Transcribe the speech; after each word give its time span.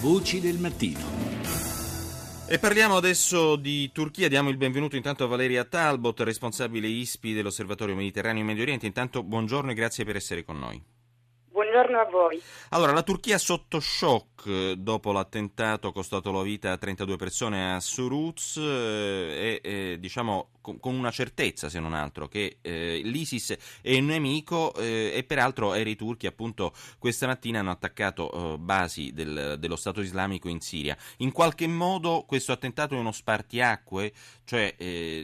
Voci 0.00 0.40
del 0.40 0.58
mattino. 0.58 1.00
E 2.46 2.58
parliamo 2.58 2.96
adesso 2.96 3.56
di 3.56 3.90
Turchia, 3.92 4.28
diamo 4.28 4.50
il 4.50 4.58
benvenuto 4.58 4.94
intanto 4.94 5.24
a 5.24 5.26
Valeria 5.26 5.64
Talbot, 5.64 6.20
responsabile 6.20 6.86
ISPI 6.86 7.32
dell'Osservatorio 7.32 7.94
Mediterraneo 7.94 8.42
e 8.42 8.44
Medio 8.44 8.62
Oriente. 8.62 8.86
Intanto 8.86 9.22
buongiorno 9.22 9.70
e 9.70 9.74
grazie 9.74 10.04
per 10.04 10.16
essere 10.16 10.44
con 10.44 10.58
noi. 10.58 10.95
Buongiorno 11.76 12.00
a 12.00 12.04
voi. 12.10 12.42
Allora, 12.70 12.92
la 12.92 13.02
Turchia 13.02 13.36
sotto 13.36 13.80
shock 13.80 14.46
eh, 14.46 14.74
dopo 14.78 15.12
l'attentato 15.12 15.92
costato 15.92 16.32
la 16.32 16.40
vita 16.40 16.72
a 16.72 16.78
32 16.78 17.16
persone 17.16 17.74
a 17.74 17.80
Suruz 17.80 18.56
eh, 18.56 19.60
e 19.60 19.60
eh, 19.62 19.96
diciamo 19.98 20.52
con, 20.60 20.94
una 20.94 21.10
certezza 21.10 21.68
se 21.68 21.78
non 21.78 21.92
altro 21.92 22.28
che 22.28 22.58
eh, 22.62 23.00
l'ISIS 23.04 23.56
è 23.82 23.96
un 23.98 24.06
nemico 24.06 24.74
eh, 24.74 25.12
e 25.14 25.22
peraltro 25.24 25.72
aerei 25.72 25.94
turchi 25.96 26.26
appunto 26.26 26.72
questa 26.98 27.26
mattina 27.26 27.60
hanno 27.60 27.70
attaccato 27.70 28.54
eh, 28.54 28.58
basi 28.58 29.12
del, 29.12 29.56
dello 29.58 29.76
Stato 29.76 30.00
islamico 30.00 30.48
in 30.48 30.60
Siria. 30.60 30.96
In 31.18 31.30
qualche 31.30 31.66
modo 31.66 32.24
questo 32.26 32.52
attentato 32.52 32.94
è 32.94 32.98
uno 32.98 33.12
spartiacque, 33.12 34.12
cioè 34.44 34.74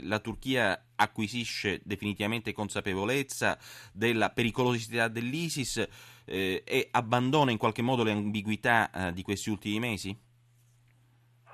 la 0.03 0.19
Turchia 0.19 0.84
acquisisce 0.97 1.80
definitivamente 1.84 2.53
consapevolezza 2.53 3.59
della 3.92 4.30
pericolosità 4.30 5.09
dell'ISIS 5.09 5.89
eh, 6.25 6.62
e 6.65 6.89
abbandona 6.91 7.51
in 7.51 7.59
qualche 7.59 7.83
modo 7.83 8.03
le 8.03 8.12
ambiguità 8.12 8.91
eh, 8.91 9.12
di 9.12 9.23
questi 9.23 9.51
ultimi 9.51 9.79
mesi? 9.79 10.17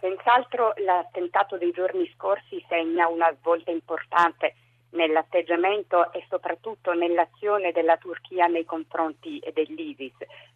Senz'altro 0.01 0.75
l'attentato 0.85 1.57
dei 1.57 1.73
giorni 1.73 2.09
scorsi 2.15 2.65
segna 2.69 3.09
una 3.09 3.35
svolta 3.39 3.71
importante 3.71 4.55
nell'atteggiamento 4.91 6.13
e 6.13 6.25
soprattutto 6.29 6.93
nell'azione 6.93 7.73
della 7.73 7.97
Turchia 7.97 8.47
nei 8.47 8.65
confronti 8.65 9.43
dell'ISIS. 9.53 10.15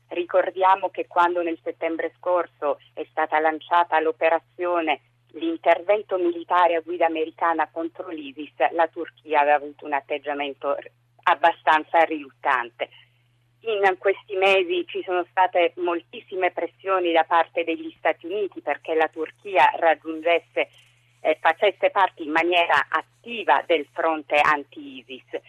Ricordiamo 0.08 0.90
che 0.90 1.06
quando 1.06 1.42
nel 1.42 1.58
settembre 1.62 2.12
scorso 2.16 2.78
è 2.92 3.04
stata 3.10 3.38
lanciata 3.40 3.98
l'operazione 4.00 5.00
l'intervento 5.32 6.18
militare 6.18 6.76
a 6.76 6.80
guida 6.80 7.06
americana 7.06 7.68
contro 7.70 8.08
l'ISIS, 8.08 8.52
la 8.72 8.86
Turchia 8.88 9.40
aveva 9.40 9.56
avuto 9.56 9.86
un 9.86 9.94
atteggiamento 9.94 10.76
abbastanza 11.24 12.00
riluttante. 12.02 12.88
In 13.64 13.94
questi 13.96 14.34
mesi 14.34 14.84
ci 14.88 15.02
sono 15.04 15.24
state 15.30 15.72
moltissime 15.76 16.50
pressioni 16.50 17.12
da 17.12 17.22
parte 17.22 17.62
degli 17.62 17.94
Stati 17.96 18.26
Uniti 18.26 18.60
perché 18.60 18.94
la 18.94 19.06
Turchia 19.06 19.70
raggiungesse, 19.76 20.68
eh, 21.20 21.38
facesse 21.40 21.90
parte 21.90 22.24
in 22.24 22.32
maniera 22.32 22.86
attiva 22.88 23.62
del 23.64 23.86
fronte 23.92 24.34
anti-ISIS. 24.34 25.40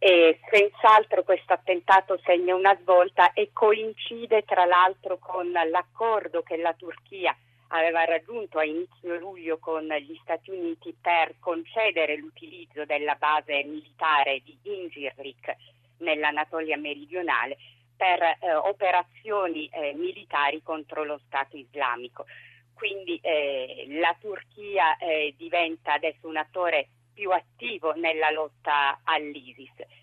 E 0.00 0.40
senz'altro 0.50 1.22
questo 1.22 1.52
attentato 1.52 2.18
segna 2.24 2.56
una 2.56 2.76
svolta 2.80 3.32
e 3.32 3.50
coincide 3.52 4.42
tra 4.42 4.64
l'altro 4.64 5.18
con 5.18 5.52
l'accordo 5.52 6.42
che 6.42 6.56
la 6.56 6.72
Turchia 6.72 7.36
aveva 7.68 8.04
raggiunto 8.04 8.58
a 8.58 8.64
inizio 8.64 9.16
luglio 9.18 9.58
con 9.58 9.86
gli 9.86 10.18
Stati 10.22 10.50
Uniti 10.50 10.92
per 11.00 11.36
concedere 11.38 12.16
l'utilizzo 12.16 12.84
della 12.84 13.14
base 13.14 13.62
militare 13.62 14.40
di 14.44 14.58
Incirlik 14.62 15.56
nell'Anatolia 16.02 16.76
meridionale 16.76 17.56
per 17.96 18.22
eh, 18.22 18.54
operazioni 18.54 19.68
eh, 19.68 19.94
militari 19.94 20.62
contro 20.62 21.04
lo 21.04 21.20
Stato 21.26 21.56
islamico. 21.56 22.26
Quindi 22.74 23.18
eh, 23.22 23.86
la 24.00 24.16
Turchia 24.20 24.96
eh, 24.96 25.34
diventa 25.36 25.94
adesso 25.94 26.26
un 26.26 26.36
attore 26.36 26.88
più 27.14 27.30
attivo 27.30 27.92
nella 27.94 28.30
lotta 28.30 29.00
all'ISIS 29.04 30.00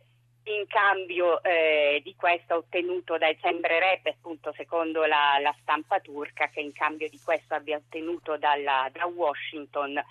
in 0.49 0.65
cambio 0.67 1.43
eh, 1.43 2.01
di 2.03 2.15
questo 2.15 2.55
ottenuto, 2.55 3.17
dai, 3.17 3.37
sembrerebbe 3.41 4.11
appunto 4.11 4.51
secondo 4.53 5.05
la, 5.05 5.37
la, 5.39 5.55
stampa 5.61 5.99
turca, 5.99 6.47
che 6.47 6.59
in 6.59 6.73
cambio 6.73 7.07
di 7.09 7.19
questo 7.23 7.53
abbia 7.53 7.77
ottenuto 7.77 8.37
dalla, 8.37 8.89
da 8.91 9.05
Washington 9.05 10.01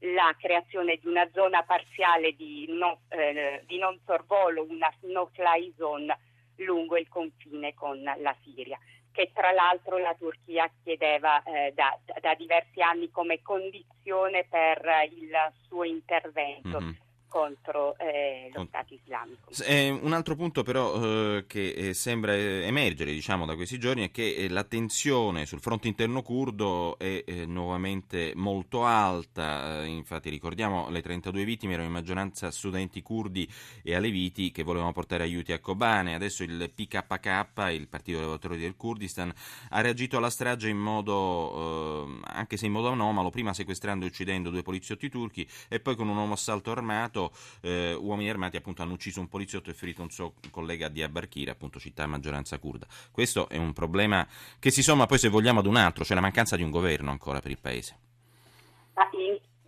la 0.00 0.34
creazione 0.38 0.96
di 0.96 1.08
una 1.08 1.28
zona 1.32 1.62
parziale 1.62 2.34
di, 2.36 2.66
no, 2.68 3.00
eh, 3.08 3.62
di 3.66 3.78
non 3.78 3.98
sorvolo, 4.04 4.64
una 4.68 4.92
no-fly 5.00 5.74
zone 5.76 6.18
lungo 6.56 6.96
il 6.96 7.08
confine 7.08 7.74
con 7.74 8.02
la 8.02 8.36
Siria, 8.42 8.78
che 9.12 9.30
tra 9.32 9.52
l'altro 9.52 9.98
la 9.98 10.14
Turchia 10.14 10.70
chiedeva 10.82 11.42
eh, 11.42 11.72
da, 11.74 11.96
da, 12.20 12.34
diversi 12.34 12.80
anni 12.80 13.10
come 13.10 13.42
condizione 13.42 14.44
per 14.48 14.80
il 15.10 15.32
suo 15.66 15.84
intervento. 15.84 16.80
Mm-hmm 16.80 17.06
contro 17.28 17.96
eh, 17.98 18.50
lo 18.52 18.66
Stato 18.68 18.94
islamico. 18.94 19.50
Eh, 19.64 19.90
un 19.90 20.12
altro 20.12 20.34
punto 20.34 20.62
però 20.62 21.36
eh, 21.36 21.44
che 21.46 21.68
eh, 21.70 21.94
sembra 21.94 22.34
emergere 22.34 23.12
diciamo, 23.12 23.46
da 23.46 23.54
questi 23.54 23.78
giorni 23.78 24.04
è 24.04 24.10
che 24.10 24.34
eh, 24.34 24.48
la 24.48 24.64
tensione 24.64 25.46
sul 25.46 25.60
fronte 25.60 25.88
interno 25.88 26.22
curdo 26.22 26.98
è 26.98 27.22
eh, 27.24 27.46
nuovamente 27.46 28.32
molto 28.34 28.84
alta, 28.84 29.84
infatti 29.84 30.30
ricordiamo 30.30 30.88
le 30.90 31.02
32 31.02 31.44
vittime 31.44 31.74
erano 31.74 31.88
in 31.88 31.94
maggioranza 31.94 32.50
studenti 32.50 33.02
curdi 33.02 33.48
e 33.82 33.94
aleviti 33.94 34.50
che 34.50 34.62
volevano 34.62 34.92
portare 34.92 35.22
aiuti 35.22 35.52
a 35.52 35.60
Kobane, 35.60 36.14
adesso 36.14 36.42
il 36.42 36.70
PKK, 36.74 37.72
il 37.72 37.88
Partito 37.88 38.20
Lavoratori 38.20 38.58
del 38.58 38.76
Kurdistan, 38.76 39.32
ha 39.70 39.80
reagito 39.80 40.16
alla 40.16 40.30
strage 40.30 40.68
in 40.68 40.78
modo, 40.78 42.20
anche 42.24 42.56
se 42.56 42.66
in 42.66 42.72
modo 42.72 42.88
anomalo, 42.88 43.30
prima 43.30 43.52
sequestrando 43.52 44.04
e 44.04 44.08
uccidendo 44.08 44.50
due 44.50 44.62
poliziotti 44.62 45.08
turchi 45.08 45.48
e 45.68 45.80
poi 45.80 45.96
con 45.96 46.08
un 46.08 46.16
uomo 46.16 46.32
assalto 46.34 46.70
armato 46.70 47.17
passato 47.18 47.32
eh, 47.62 47.94
uomini 47.94 48.30
armati 48.30 48.56
appunto, 48.56 48.82
hanno 48.82 48.92
ucciso 48.92 49.20
un 49.20 49.28
poliziotto 49.28 49.70
e 49.70 49.74
ferito 49.74 50.02
un 50.02 50.10
suo 50.10 50.34
collega 50.50 50.86
a 50.86 50.88
Diyarbakir, 50.88 51.50
appunto 51.50 51.80
città 51.80 52.04
a 52.04 52.06
maggioranza 52.06 52.58
kurda. 52.58 52.86
Questo 53.10 53.48
è 53.48 53.56
un 53.56 53.72
problema 53.72 54.26
che 54.60 54.70
si 54.70 54.82
somma 54.82 55.06
poi 55.06 55.18
se 55.18 55.28
vogliamo 55.28 55.60
ad 55.60 55.66
un 55.66 55.76
altro, 55.76 56.04
cioè 56.04 56.14
la 56.14 56.22
mancanza 56.22 56.56
di 56.56 56.62
un 56.62 56.70
governo 56.70 57.10
ancora 57.10 57.40
per 57.40 57.50
il 57.50 57.58
paese. 57.60 57.98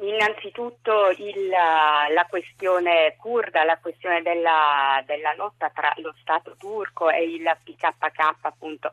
Innanzitutto 0.02 1.10
il, 1.18 1.48
la 1.48 2.26
questione 2.28 3.16
kurda, 3.18 3.64
la 3.64 3.78
questione 3.78 4.22
della, 4.22 5.02
della, 5.06 5.34
lotta 5.34 5.70
tra 5.70 5.92
lo 5.98 6.14
Stato 6.20 6.56
turco 6.58 7.10
e 7.10 7.24
il 7.24 7.42
PKK 7.62 8.36
appunto 8.40 8.92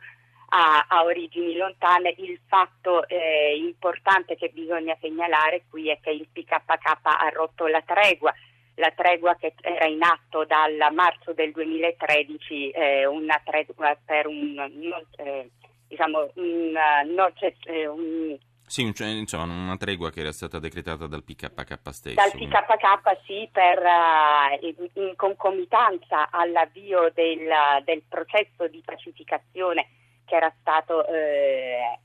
ha, 0.49 0.85
ha 0.87 1.03
origini 1.03 1.55
lontane, 1.55 2.13
il 2.17 2.39
fatto 2.45 3.07
eh, 3.07 3.55
importante 3.57 4.35
che 4.35 4.51
bisogna 4.53 4.97
segnalare 4.99 5.63
qui 5.69 5.89
è 5.89 5.97
che 6.01 6.11
il 6.11 6.27
PKK 6.31 6.99
ha 7.03 7.29
rotto 7.33 7.67
la 7.67 7.81
tregua 7.81 8.33
la 8.77 8.91
tregua 8.95 9.35
che 9.35 9.53
era 9.61 9.85
in 9.85 10.01
atto 10.03 10.45
dal 10.45 10.77
marzo 10.93 11.33
del 11.33 11.51
2013, 11.51 12.69
eh, 12.69 13.05
una 13.05 13.41
tregua 13.43 13.97
per 14.03 14.27
un, 14.27 14.53
non, 14.53 15.05
eh, 15.17 15.49
diciamo, 15.87 16.29
un, 16.35 16.71
non, 17.05 17.31
eh, 17.65 17.87
un 17.87 18.37
sì, 18.69 18.81
insomma, 18.83 19.45
una 19.45 19.77
tregua 19.77 20.11
che 20.11 20.19
era 20.19 20.33
stata 20.33 20.59
decretata 20.59 21.07
dal 21.07 21.23
PKK 21.23 21.79
stesso. 21.93 22.15
Dal 22.15 22.31
PKK 22.31 23.21
sì, 23.25 23.47
per, 23.49 23.81
uh, 23.81 24.99
in 24.99 25.15
concomitanza 25.15 26.29
all'avvio 26.29 27.09
del, 27.13 27.47
del, 27.85 28.03
processo 28.09 28.67
di 28.67 28.81
pacificazione 28.83 29.87
che 30.25 30.35
era 30.35 30.53
stato 30.59 31.07
eh, 31.07 31.97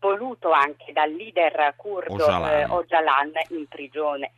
voluto 0.00 0.50
anche 0.50 0.92
dal 0.92 1.12
leader 1.12 1.74
kurdo 1.76 2.24
Ocalan, 2.24 2.50
eh, 2.50 2.64
Ocalan 2.64 3.32
in 3.50 3.68
prigione 3.68 4.32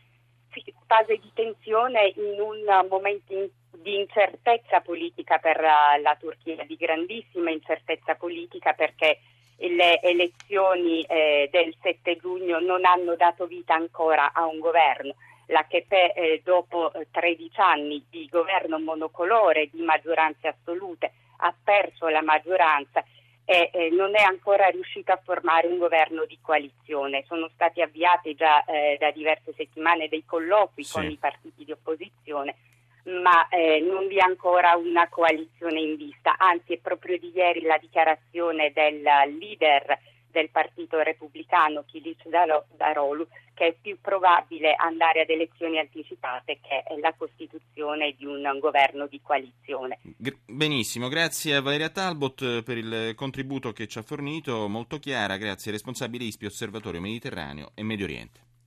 fase 0.90 1.18
di 1.18 1.30
tensione 1.32 2.12
in 2.16 2.40
un 2.40 2.88
momento 2.88 3.32
in, 3.32 3.48
di 3.80 4.00
incertezza 4.00 4.80
politica 4.80 5.38
per 5.38 5.60
la, 5.60 5.96
la, 6.02 6.16
Turchia, 6.18 6.64
di 6.66 6.74
grandissima 6.74 7.50
incertezza 7.50 8.16
politica 8.16 8.72
perché 8.72 9.20
le 9.58 10.00
elezioni 10.00 11.02
eh, 11.02 11.48
del 11.52 11.76
7 11.80 12.16
giugno 12.16 12.58
non 12.58 12.84
hanno 12.84 13.14
dato 13.14 13.46
vita 13.46 13.74
ancora 13.74 14.32
a 14.32 14.46
un 14.46 14.58
governo. 14.58 15.14
La 15.46 15.64
Chepe 15.68 16.12
eh, 16.12 16.40
dopo 16.44 16.90
13 17.08 17.60
anni 17.60 18.04
di 18.10 18.26
governo 18.28 18.80
monocolore, 18.80 19.68
di 19.70 19.82
maggioranze 19.82 20.48
assolute, 20.48 21.12
ha 21.36 21.54
perso 21.62 22.08
la 22.08 22.22
maggioranza 22.22 23.04
e 23.50 23.68
eh, 23.72 23.90
non 23.90 24.14
è 24.14 24.22
ancora 24.22 24.68
riuscita 24.68 25.14
a 25.14 25.20
formare 25.24 25.66
un 25.66 25.78
governo 25.78 26.24
di 26.24 26.38
coalizione. 26.40 27.24
Sono 27.26 27.50
stati 27.52 27.82
avviati 27.82 28.36
già 28.36 28.64
eh, 28.64 28.96
da 29.00 29.10
diverse 29.10 29.52
settimane 29.56 30.06
dei 30.06 30.24
colloqui 30.24 30.84
sì. 30.84 30.92
con 30.92 31.10
i 31.10 31.16
partiti 31.16 31.64
di 31.64 31.72
opposizione, 31.72 32.54
ma 33.06 33.48
eh, 33.48 33.80
non 33.80 34.06
vi 34.06 34.18
è 34.18 34.20
ancora 34.20 34.76
una 34.76 35.08
coalizione 35.08 35.80
in 35.80 35.96
vista. 35.96 36.36
Anzi, 36.38 36.74
è 36.74 36.78
proprio 36.78 37.18
di 37.18 37.32
ieri 37.34 37.62
la 37.62 37.76
dichiarazione 37.78 38.70
del 38.72 39.02
leader 39.02 39.98
del 40.30 40.50
Partito 40.50 41.00
Repubblicano, 41.00 41.84
Kilic 41.84 42.28
Darolu, 42.76 43.26
che 43.54 43.66
è 43.66 43.76
più 43.80 43.98
probabile 44.00 44.74
andare 44.74 45.22
ad 45.22 45.30
elezioni 45.30 45.78
anticipate 45.78 46.60
che 46.60 46.82
la 47.00 47.14
costituzione 47.16 48.14
di 48.16 48.24
un 48.24 48.58
governo 48.58 49.06
di 49.06 49.20
coalizione. 49.22 49.98
Benissimo, 50.46 51.08
grazie 51.08 51.56
a 51.56 51.60
Valeria 51.60 51.90
Talbot 51.90 52.40
eh, 52.42 52.62
per 52.62 52.78
il 52.78 53.14
contributo 53.14 53.72
che 53.72 53.86
ci 53.86 53.98
ha 53.98 54.02
fornito, 54.02 54.68
molto 54.68 54.98
chiara, 54.98 55.36
grazie, 55.36 55.72
responsabile 55.72 56.24
ISPI 56.24 56.46
Osservatorio 56.46 57.00
Mediterraneo 57.00 57.72
e 57.74 57.82
Medio 57.82 58.06
Oriente. 58.06 58.49